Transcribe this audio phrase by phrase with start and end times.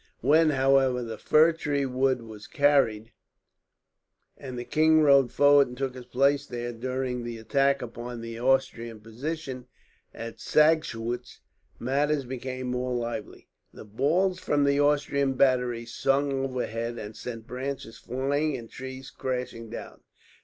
[0.21, 3.11] When, however, the fir tree wood was carried,
[4.35, 8.39] and the king rode forward and took his place there during the attack upon the
[8.39, 9.67] Austrian position
[10.11, 11.41] at Sagschuetz,
[11.77, 13.47] matters became more lively.
[13.71, 19.69] The balls from the Austrian batteries sung overhead, and sent branches flying and trees crashing
[19.69, 20.01] down.